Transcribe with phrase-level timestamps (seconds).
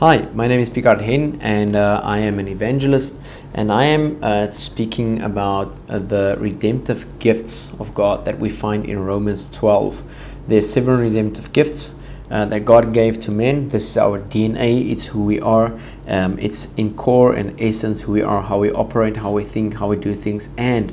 [0.00, 3.14] Hi, my name is Picard Hen, and uh, I am an evangelist,
[3.54, 8.86] and I am uh, speaking about uh, the redemptive gifts of God that we find
[8.86, 10.02] in Romans 12.
[10.48, 11.94] There's seven redemptive gifts
[12.28, 13.68] uh, that God gave to men.
[13.68, 18.10] This is our DNA, it's who we are, um, it's in core and essence who
[18.10, 20.92] we are, how we operate, how we think, how we do things, and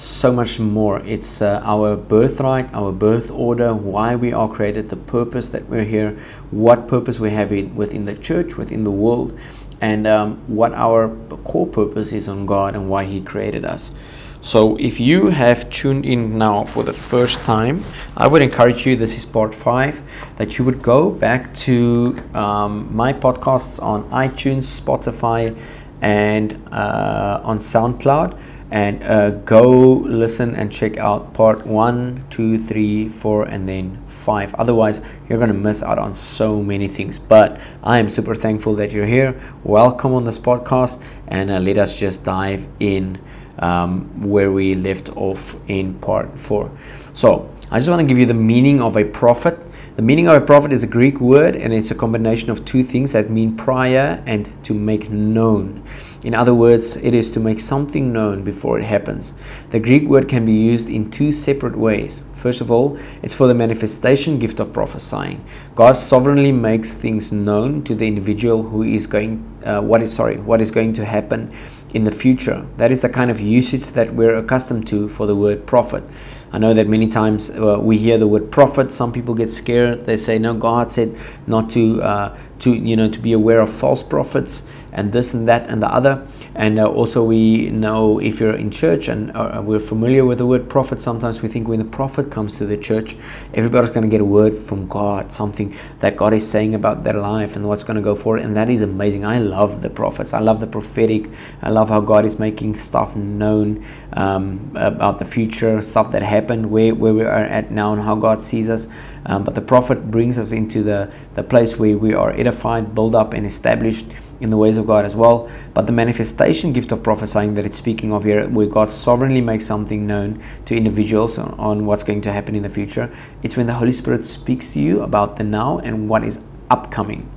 [0.00, 1.00] so much more.
[1.00, 5.84] It's uh, our birthright, our birth order, why we are created, the purpose that we're
[5.84, 6.18] here,
[6.50, 9.38] what purpose we have in, within the church, within the world,
[9.82, 13.92] and um, what our core purpose is on God and why He created us.
[14.40, 17.84] So, if you have tuned in now for the first time,
[18.16, 20.00] I would encourage you, this is part five,
[20.36, 25.54] that you would go back to um, my podcasts on iTunes, Spotify,
[26.00, 28.38] and uh, on SoundCloud
[28.70, 34.54] and uh, go listen and check out part one, two, three, four, and then five.
[34.54, 37.18] Otherwise, you're going to miss out on so many things.
[37.18, 39.40] But I am super thankful that you're here.
[39.64, 43.20] Welcome on this podcast, and uh, let us just dive in
[43.58, 46.70] um, where we left off in part four.
[47.12, 49.58] So, I just want to give you the meaning of a prophet.
[49.96, 52.82] The meaning of a prophet is a Greek word, and it's a combination of two
[52.82, 55.84] things that mean prior and to make known.
[56.22, 59.32] In other words, it is to make something known before it happens.
[59.70, 62.24] The Greek word can be used in two separate ways.
[62.34, 65.42] First of all, it's for the manifestation gift of prophesying.
[65.74, 70.38] God sovereignly makes things known to the individual who is going, uh, what is sorry,
[70.38, 71.54] what is going to happen
[71.94, 72.66] in the future.
[72.76, 76.10] That is the kind of usage that we're accustomed to for the word prophet.
[76.52, 78.92] I know that many times uh, we hear the word prophet.
[78.92, 80.04] Some people get scared.
[80.04, 81.16] They say, "No, God said
[81.46, 85.48] not to, uh, to you know, to be aware of false prophets." And this and
[85.48, 86.26] that and the other.
[86.54, 90.46] And uh, also, we know if you're in church and uh, we're familiar with the
[90.46, 93.16] word prophet, sometimes we think when the prophet comes to the church,
[93.54, 97.14] everybody's going to get a word from God, something that God is saying about their
[97.14, 98.42] life and what's going to go forward.
[98.42, 99.24] And that is amazing.
[99.24, 101.30] I love the prophets, I love the prophetic,
[101.62, 106.70] I love how God is making stuff known um, about the future, stuff that happened,
[106.70, 108.88] where, where we are at now, and how God sees us.
[109.26, 113.14] Um, but the prophet brings us into the, the place where we are edified, built
[113.14, 114.06] up, and established
[114.40, 115.50] in the ways of God as well.
[115.74, 119.66] But the manifestation gift of prophesying that it's speaking of here, where God sovereignly makes
[119.66, 123.66] something known to individuals on, on what's going to happen in the future, it's when
[123.66, 126.38] the Holy Spirit speaks to you about the now and what is
[126.70, 127.30] upcoming.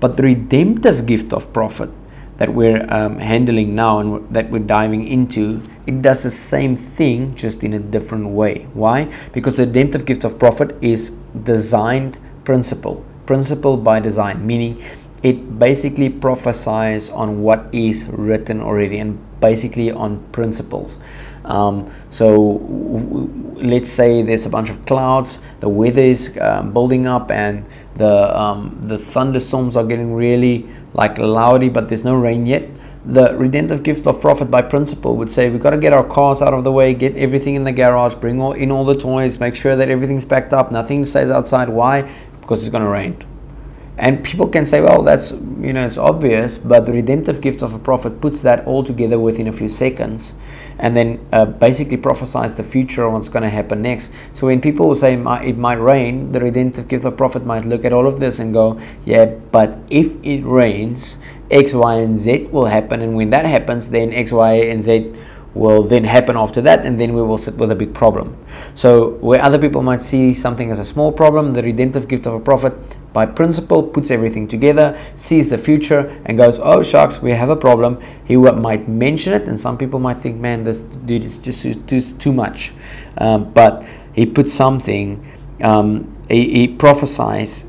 [0.00, 1.90] But the redemptive gift of prophet
[2.36, 7.34] that we're um, handling now and that we're diving into, it does the same thing
[7.34, 8.66] just in a different way.
[8.74, 9.12] Why?
[9.32, 11.10] Because the redemptive gift of prophet is
[11.44, 14.82] designed principle, principle by design, meaning
[15.24, 20.98] it basically prophesies on what is written already and basically on principles.
[21.46, 22.30] Um, so
[23.56, 27.64] let's say there's a bunch of clouds, the weather is um, building up, and
[27.96, 32.68] the um, the thunderstorms are getting really like loudy, but there's no rain yet.
[33.06, 36.40] The redemptive gift of prophet by principle would say we've got to get our cars
[36.40, 39.38] out of the way, get everything in the garage, bring all, in all the toys,
[39.38, 41.68] make sure that everything's packed up, nothing stays outside.
[41.68, 42.10] Why?
[42.40, 43.33] Because it's going to rain.
[43.96, 47.74] And people can say, well, that's, you know, it's obvious, but the redemptive gift of
[47.74, 50.34] a prophet puts that all together within a few seconds
[50.78, 54.10] and then uh, basically prophesies the future on what's going to happen next.
[54.32, 57.64] So when people will say it might rain, the redemptive gift of a prophet might
[57.64, 61.16] look at all of this and go, yeah, but if it rains,
[61.50, 63.02] X, Y, and Z will happen.
[63.02, 65.14] And when that happens, then X, Y, and Z
[65.54, 68.36] will then happen after that, and then we will sit with a big problem.
[68.74, 72.34] So, where other people might see something as a small problem, the redemptive gift of
[72.34, 72.74] a prophet,
[73.12, 77.56] by principle, puts everything together, sees the future, and goes, Oh, shucks, we have a
[77.56, 78.02] problem.
[78.24, 81.74] He might mention it, and some people might think, Man, this dude is just too,
[81.74, 82.72] too, too much.
[83.18, 85.24] Um, but he puts something,
[85.62, 87.66] um, he, he prophesies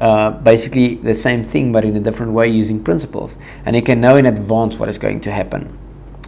[0.00, 3.36] uh, basically the same thing but in a different way using principles
[3.66, 5.78] and he can know in advance what is going to happen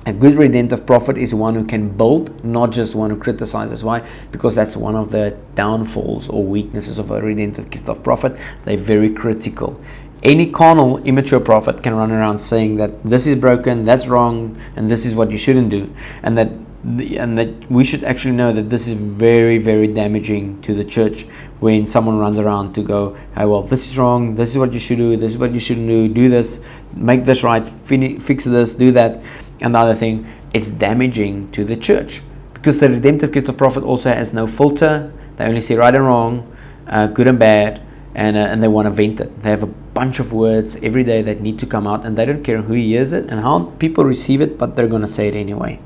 [0.05, 3.85] a good redemptive prophet is one who can build, not just one who criticizes.
[3.85, 4.07] Why?
[4.33, 8.39] Because that's one of the downfalls or weaknesses of a redemptive gift of prophet.
[8.65, 9.81] They're very critical.
[10.25, 14.91] Any carnal, immature prophet can run around saying that this is broken, that's wrong, and
[14.91, 16.49] this is what you shouldn't do, and that
[16.85, 21.23] and that we should actually know that this is very, very damaging to the church
[21.61, 24.81] when someone runs around to go, hey, well, this is wrong, this is what you
[24.81, 26.61] should do, this is what you shouldn't do, do this,
[26.95, 29.23] make this right, fix this, do that
[29.63, 32.21] Another thing, it's damaging to the church
[32.53, 35.13] because the redemptive gift of prophet also has no filter.
[35.37, 36.55] They only see right and wrong,
[36.87, 37.81] uh, good and bad,
[38.15, 39.43] and, uh, and they want to vent it.
[39.43, 42.27] They have a bunch of words every day that need to come out, and they
[42.27, 45.29] don't care who hears it and how people receive it, but they're going to say
[45.29, 45.81] it anyway.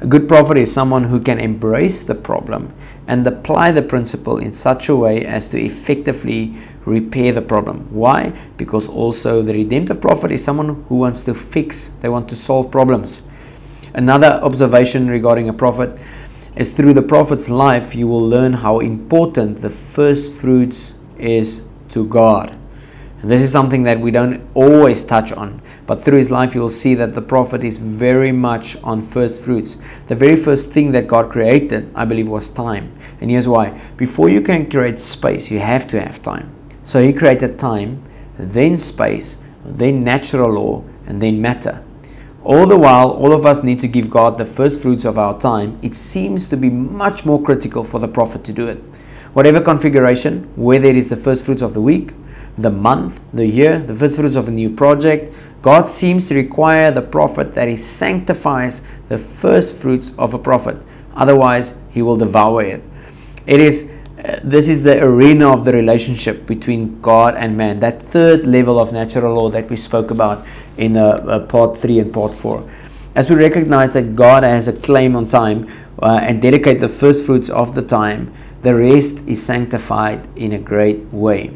[0.00, 2.74] A good prophet is someone who can embrace the problem
[3.06, 6.54] and apply the principle in such a way as to effectively
[6.84, 7.88] repair the problem.
[7.90, 8.32] Why?
[8.56, 12.70] Because also the redemptive prophet is someone who wants to fix, they want to solve
[12.70, 13.22] problems.
[13.94, 15.98] Another observation regarding a prophet
[16.56, 22.06] is through the prophet's life, you will learn how important the first fruits is to
[22.06, 22.56] God.
[23.22, 26.68] And this is something that we don't always touch on, but through his life, you'll
[26.68, 29.78] see that the prophet is very much on first fruits.
[30.08, 32.94] The very first thing that God created, I believe, was time.
[33.20, 36.52] And here's why before you can create space, you have to have time.
[36.84, 38.04] So he created time,
[38.38, 41.82] then space, then natural law, and then matter.
[42.44, 45.40] All the while, all of us need to give God the first fruits of our
[45.40, 45.78] time.
[45.80, 48.78] It seems to be much more critical for the prophet to do it.
[49.32, 52.12] Whatever configuration, whether it is the first fruits of the week,
[52.58, 55.32] the month, the year, the first fruits of a new project,
[55.62, 60.76] God seems to require the prophet that he sanctifies the first fruits of a prophet.
[61.14, 62.82] Otherwise, he will devour it.
[63.46, 63.90] It is
[64.42, 67.80] this is the arena of the relationship between God and man.
[67.80, 70.46] That third level of natural law that we spoke about
[70.78, 72.70] in uh, uh, part 3 and part 4.
[73.14, 75.68] As we recognize that God has a claim on time
[76.02, 78.32] uh, and dedicate the first fruits of the time,
[78.62, 81.54] the rest is sanctified in a great way.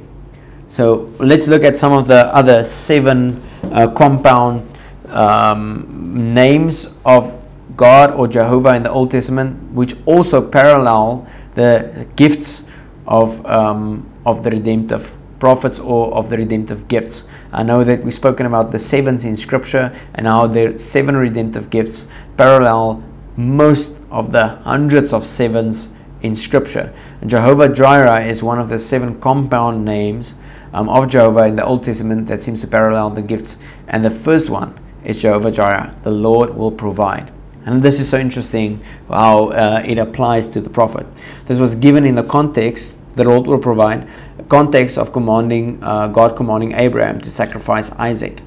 [0.69, 3.43] So let's look at some of the other seven
[3.73, 4.63] uh, compound
[5.09, 7.35] um, names of
[7.77, 11.27] God or Jehovah in the Old Testament, which also parallel
[11.59, 12.63] the gifts
[13.07, 17.27] of, um, of the redemptive prophets or of the redemptive gifts.
[17.53, 21.69] I know that we've spoken about the sevens in Scripture and how the seven redemptive
[21.69, 22.07] gifts
[22.37, 23.03] parallel
[23.37, 25.89] most of the hundreds of sevens
[26.23, 26.95] in Scripture.
[27.21, 30.35] And Jehovah Jireh is one of the seven compound names
[30.73, 33.57] um, of Jehovah in the Old Testament that seems to parallel the gifts.
[33.89, 37.33] And the first one is Jehovah Jireh, the Lord will provide.
[37.69, 41.07] And this is so interesting how uh, it applies to the prophet.
[41.45, 44.09] This was given in the context, the Lord will provide,
[44.49, 48.41] context of commanding uh, God commanding Abraham to sacrifice Isaac.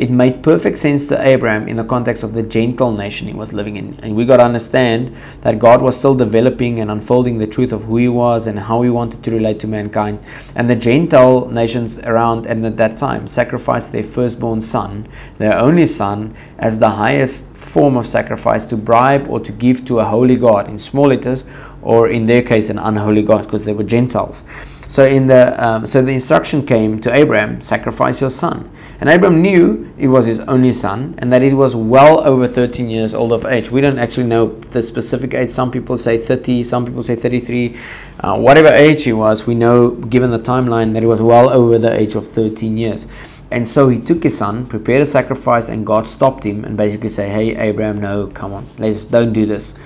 [0.00, 3.52] It made perfect sense to Abraham in the context of the Gentile nation he was
[3.52, 4.00] living in.
[4.02, 7.84] And we got to understand that God was still developing and unfolding the truth of
[7.84, 10.18] who he was and how he wanted to relate to mankind.
[10.56, 15.06] And the Gentile nations around and at that time sacrificed their firstborn son,
[15.36, 20.00] their only son, as the highest form of sacrifice to bribe or to give to
[20.00, 21.44] a holy God in small letters,
[21.82, 24.44] or in their case, an unholy God because they were Gentiles.
[24.88, 28.70] So in the um, so the instruction came to Abraham, sacrifice your son.
[29.00, 32.90] And Abraham knew it was his only son and that he was well over 13
[32.90, 33.70] years old of age.
[33.70, 35.50] We don't actually know the specific age.
[35.50, 37.78] Some people say 30, some people say 33.
[38.20, 41.78] Uh, whatever age he was, we know, given the timeline, that he was well over
[41.78, 43.06] the age of 13 years.
[43.50, 47.08] And so he took his son, prepared a sacrifice, and God stopped him and basically
[47.08, 49.76] said, Hey, Abraham, no, come on, let's don't do this.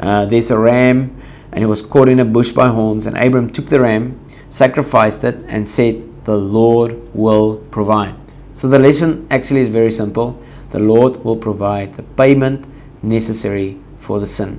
[0.00, 1.16] Uh, there's a ram,
[1.52, 3.06] and he was caught in a bush by horns.
[3.06, 8.23] And Abraham took the ram, sacrificed it, and said, The Lord will provide.
[8.64, 10.42] So the lesson actually is very simple.
[10.70, 12.64] The Lord will provide the payment
[13.02, 14.58] necessary for the sin.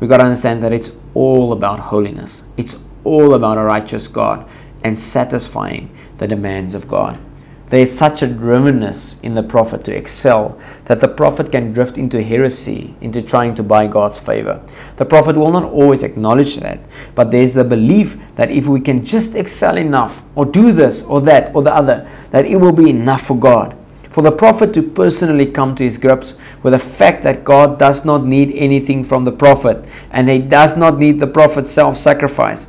[0.00, 2.42] We got to understand that it's all about holiness.
[2.56, 4.50] It's all about a righteous God
[4.82, 7.20] and satisfying the demands of God.
[7.68, 10.60] There is such a drivenness in the prophet to excel
[10.90, 14.60] that the prophet can drift into heresy, into trying to buy God's favor.
[14.96, 16.80] The prophet will not always acknowledge that,
[17.14, 21.20] but there's the belief that if we can just excel enough, or do this, or
[21.20, 23.76] that, or the other, that it will be enough for God.
[24.08, 28.04] For the prophet to personally come to his grips with the fact that God does
[28.04, 32.66] not need anything from the prophet, and he does not need the prophet's self sacrifice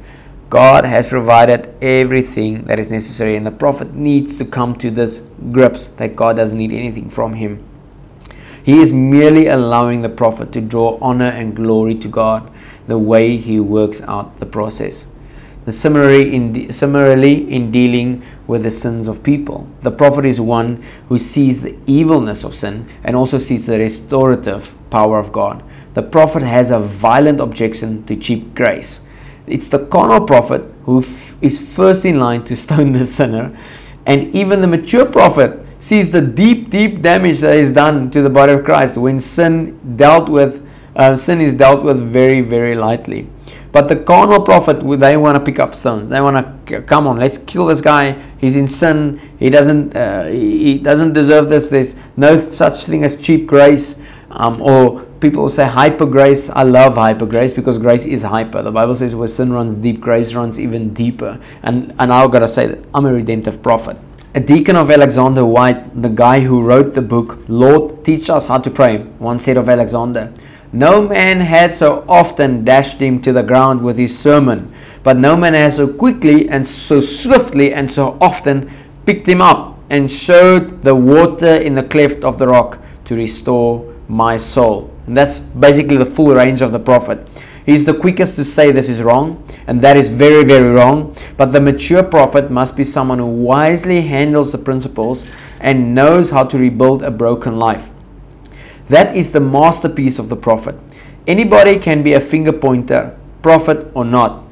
[0.52, 5.24] God has provided everything that is necessary, and the prophet needs to come to this
[5.52, 7.64] grips that God doesn't need anything from him.
[8.64, 12.52] He is merely allowing the prophet to draw honor and glory to God
[12.88, 15.08] the way he works out the process.
[15.70, 20.84] Similarly, in de- similarly, in dealing with the sins of people, the prophet is one
[21.08, 25.64] who sees the evilness of sin and also sees the restorative power of God.
[25.94, 29.02] The prophet has a violent objection to cheap grace
[29.48, 33.58] it's the carnal prophet who f- is first in line to stone the sinner,
[34.06, 38.30] and even the mature prophet sees the deep, deep damage that is done to the
[38.30, 43.28] body of Christ when sin dealt with, uh, sin is dealt with very, very lightly.
[43.72, 46.10] But the carnal prophet, they want to pick up stones.
[46.10, 48.22] They want to come on, let's kill this guy.
[48.38, 49.20] He's in sin.
[49.40, 51.70] He doesn't, uh, he doesn't deserve this.
[51.70, 56.50] There's no such thing as cheap grace, um, or people say hyper grace.
[56.50, 58.62] I love hyper grace because grace is hyper.
[58.62, 61.40] The Bible says where sin runs deep, grace runs even deeper.
[61.64, 63.98] And and I've got to say that I'm a redemptive prophet.
[64.34, 68.60] A deacon of Alexander Whyte, the guy who wrote the book Lord Teach Us How
[68.60, 70.32] to Pray, once said of Alexander,
[70.72, 74.74] No man had so often dashed him to the ground with his sermon,
[75.04, 78.72] but no man has so quickly and so swiftly and so often
[79.06, 83.94] picked him up and showed the water in the cleft of the rock to restore
[84.08, 84.90] my soul.
[85.08, 87.28] And that's basically the full range of the prophet.
[87.66, 91.16] He's the quickest to say this is wrong, and that is very, very wrong.
[91.38, 96.44] But the mature prophet must be someone who wisely handles the principles and knows how
[96.44, 97.90] to rebuild a broken life.
[98.90, 100.76] That is the masterpiece of the prophet.
[101.26, 104.46] Anybody can be a finger pointer, prophet or not,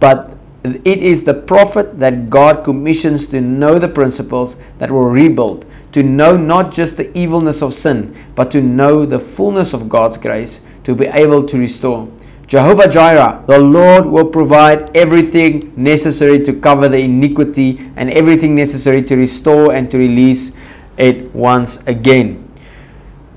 [0.00, 5.64] but it is the prophet that God commissions to know the principles that will rebuild,
[5.92, 10.16] to know not just the evilness of sin, but to know the fullness of God's
[10.16, 12.08] grace, to be able to restore.
[12.46, 19.02] Jehovah Jireh, the Lord will provide everything necessary to cover the iniquity and everything necessary
[19.02, 20.52] to restore and to release
[20.96, 22.42] it once again.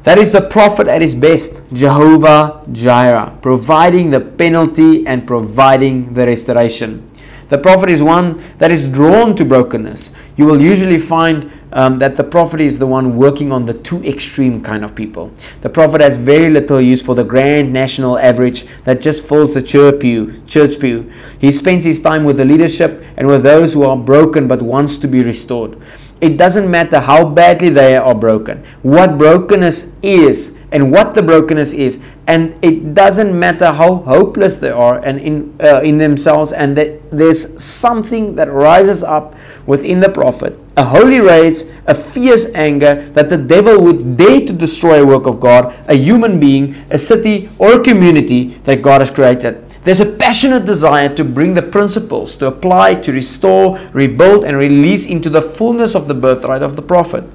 [0.03, 6.27] That is the prophet at his best, Jehovah Jireh, providing the penalty and providing the
[6.27, 7.09] restoration.
[7.49, 10.11] The prophet is one that is drawn to brokenness.
[10.37, 14.03] You will usually find um, that the prophet is the one working on the too
[14.03, 15.31] extreme kind of people.
[15.61, 19.61] The prophet has very little use for the grand national average that just fills the
[19.61, 20.41] church pew.
[20.47, 21.11] Church pew.
[21.39, 24.97] He spends his time with the leadership and with those who are broken but wants
[24.97, 25.77] to be restored.
[26.21, 28.65] It doesn't matter how badly they are broken.
[28.81, 34.69] What brokenness is and what the brokenness is, and it doesn't matter how hopeless they
[34.69, 39.33] are and in uh, in themselves, and that there's something that rises up
[39.65, 44.53] within the prophet, a holy rage, a fierce anger that the devil would dare to
[44.53, 49.01] destroy a work of God, a human being, a city, or a community that God
[49.01, 49.69] has created.
[49.83, 55.05] There's a passionate desire to bring the principles, to apply, to restore, rebuild, and release
[55.05, 57.25] into the fullness of the birthright of the prophet.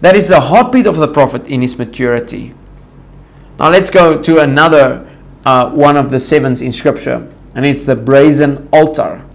[0.00, 2.54] That is the heartbeat of the prophet in his maturity.
[3.58, 5.06] Now let's go to another
[5.44, 9.25] uh, one of the sevens in Scripture, and it's the brazen altar.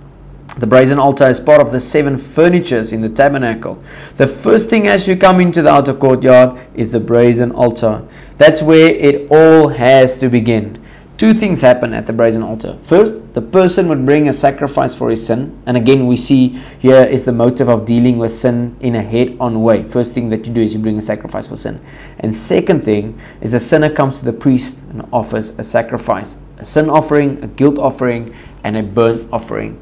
[0.62, 3.82] The brazen altar is part of the seven furnitures in the tabernacle.
[4.18, 8.08] The first thing as you come into the outer courtyard is the brazen altar.
[8.38, 10.80] That's where it all has to begin.
[11.18, 12.78] Two things happen at the brazen altar.
[12.84, 15.60] First, the person would bring a sacrifice for his sin.
[15.66, 19.38] And again, we see here is the motive of dealing with sin in a head
[19.40, 19.82] on way.
[19.82, 21.82] First thing that you do is you bring a sacrifice for sin.
[22.20, 26.64] And second thing is the sinner comes to the priest and offers a sacrifice a
[26.64, 29.82] sin offering, a guilt offering, and a burnt offering.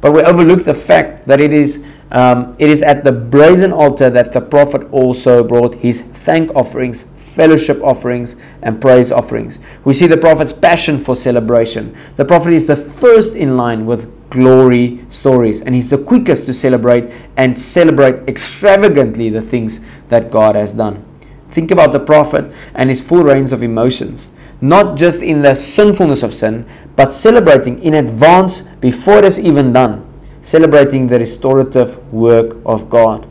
[0.00, 4.08] But we overlook the fact that it is um, it is at the brazen altar
[4.10, 9.58] that the prophet also brought his thank offerings fellowship offerings, and praise offerings.
[9.84, 11.94] We see the prophet's passion for celebration.
[12.16, 16.54] The prophet is the first in line with glory stories, and he's the quickest to
[16.54, 21.04] celebrate and celebrate extravagantly the things that God has done.
[21.50, 26.22] Think about the prophet and his full range of emotions, not just in the sinfulness
[26.22, 30.06] of sin, but celebrating in advance before it is even done,
[30.40, 33.26] celebrating the restorative work of God.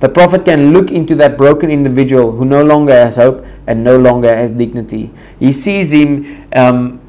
[0.00, 3.96] The prophet can look into that broken individual who no longer has hope and no
[3.96, 5.10] longer has dignity.
[5.38, 7.00] He sees him um,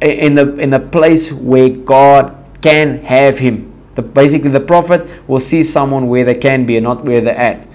[0.00, 3.72] in the in a place where God can have him.
[3.96, 7.36] The, basically, the prophet will see someone where they can be and not where they're
[7.36, 7.66] at.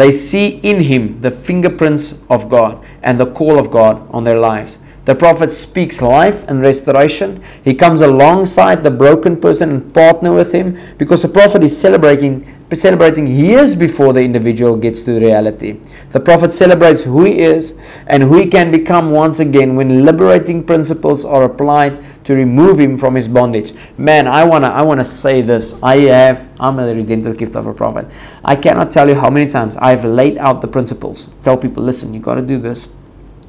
[0.00, 4.38] They see in him the fingerprints of God and the call of God on their
[4.38, 4.78] lives.
[5.04, 7.42] The prophet speaks life and restoration.
[7.62, 12.46] He comes alongside the broken person and partner with him because the prophet is celebrating
[12.76, 15.80] celebrating years before the individual gets to reality.
[16.10, 17.74] The prophet celebrates who he is
[18.06, 22.96] and who he can become once again when liberating principles are applied to remove him
[22.98, 23.72] from his bondage.
[23.98, 25.80] Man, I wanna I wanna say this.
[25.82, 28.06] I have I'm a redemptive gift of a prophet.
[28.44, 31.28] I cannot tell you how many times I've laid out the principles.
[31.42, 32.88] Tell people, listen, you gotta do this.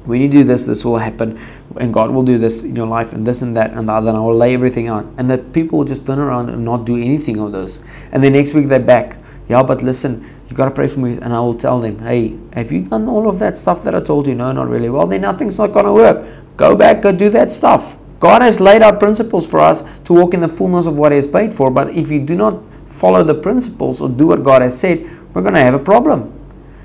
[0.04, 1.38] When you do this, this will happen,
[1.76, 4.08] and God will do this in your life, and this and that and the other,
[4.08, 5.06] and I will lay everything out.
[5.16, 7.80] And the people will just turn around and not do anything of those.
[8.10, 9.18] And the next week they're back.
[9.48, 12.36] Yeah, but listen, you got to pray for me, and I will tell them, hey,
[12.52, 14.34] have you done all of that stuff that I told you?
[14.34, 14.90] No, not really.
[14.90, 16.26] Well, then nothing's not to work.
[16.56, 17.96] Go back, go do that stuff.
[18.20, 21.16] God has laid out principles for us to walk in the fullness of what He
[21.16, 21.70] has paid for.
[21.70, 25.42] But if you do not follow the principles or do what God has said, we're
[25.42, 26.32] to have a problem.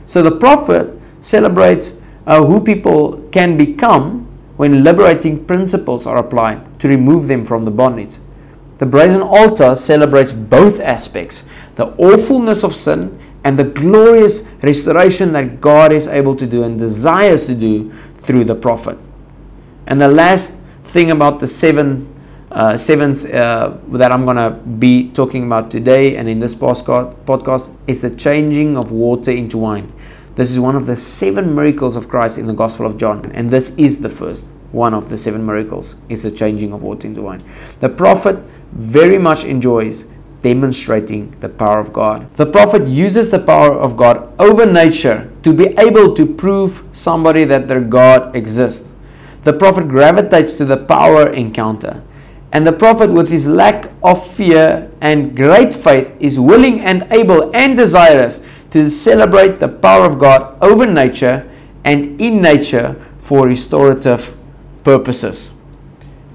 [0.06, 1.96] So the prophet celebrates
[2.28, 7.72] uh, who people can become when liberating principles are applied to remove them from the
[7.72, 8.18] bondage.
[8.78, 11.44] The brazen altar celebrates both aspects
[11.76, 16.78] the awfulness of sin and the glorious restoration that God is able to do and
[16.78, 18.98] desires to do through the prophet.
[19.86, 22.14] And the last thing about the seven
[22.52, 27.76] uh, sevens uh, that I'm going to be talking about today and in this podcast
[27.88, 29.94] is the changing of water into wine.
[30.38, 33.50] This is one of the seven miracles of Christ in the Gospel of John, and
[33.50, 34.53] this is the first.
[34.72, 37.41] one of the seven miracles is the changing of water into wine.
[37.79, 38.38] The prophet
[38.74, 40.08] very much enjoys
[40.41, 42.32] demonstrating the power of God.
[42.36, 47.46] The prophet uses the power of God over nature to be able to prove somebody
[47.46, 48.88] that their God exists.
[49.44, 52.03] The prophet gravitates to the power encounter.
[52.51, 57.56] And the prophet, with his lack of fear and great faith, is willing and able
[57.56, 58.41] and desirous
[58.72, 61.50] to celebrate the power of God over nature
[61.84, 64.36] and in nature for restorative
[64.84, 65.54] purposes.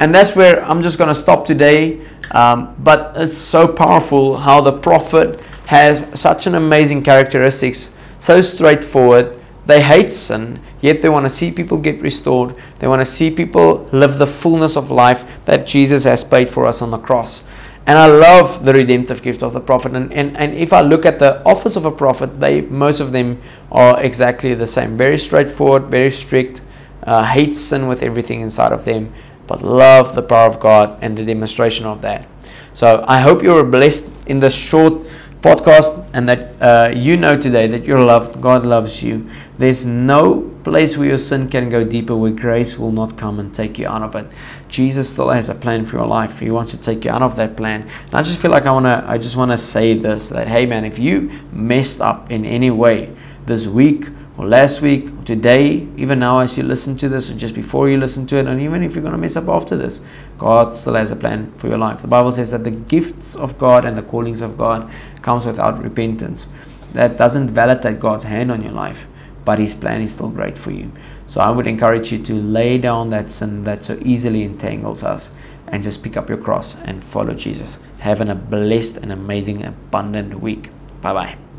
[0.01, 2.01] And that's where I'm just going to stop today.
[2.33, 9.39] Um, but it's so powerful how the prophet has such an amazing characteristics, so straightforward.
[9.65, 12.57] They hate sin, yet they want to see people get restored.
[12.81, 16.67] They want to see people live the fullness of life that Jesus has paid for
[16.67, 17.45] us on the cross.
[17.87, 19.97] And I love the redemptive gift of the prophet.
[19.97, 23.13] And, and, and if I look at the office of a prophet, they most of
[23.13, 23.41] them
[23.73, 24.97] are exactly the same.
[24.97, 26.63] Very straightforward, very strict,
[27.03, 29.13] uh, hate sin with everything inside of them,
[29.49, 32.29] but love the power of God and the demonstration of that.
[32.73, 35.05] So I hope you are blessed in this short
[35.43, 38.41] podcast and that uh, you know today that you're loved.
[38.41, 39.29] God loves you.
[39.59, 43.53] There's no place where your sin can go deeper where grace will not come and
[43.53, 44.31] take you out of it.
[44.73, 46.39] Jesus still has a plan for your life.
[46.39, 47.83] He wants to take you out of that plan.
[47.83, 50.49] And I just feel like I want to I just want to say this that
[50.49, 53.15] hey man, if you messed up in any way
[53.45, 54.07] this week
[54.39, 57.91] or last week, or today, even now as you listen to this, or just before
[57.91, 60.01] you listen to it, and even if you're to mess up after this,
[60.39, 62.01] God still has a plan for your life.
[62.01, 65.83] The Bible says that the gifts of God and the callings of God comes without
[65.83, 66.49] repentance.
[66.95, 69.07] That doesn't validate God's hand on your life,
[69.45, 70.91] but His plan is still great for you.
[71.27, 75.31] So I would encourage you to lay down that sin that so easily entangles us
[75.69, 77.79] and just pick up your cross and follow Jesus.
[77.99, 80.71] Having a blessed and amazing, abundant week.
[81.01, 81.52] Bye bye.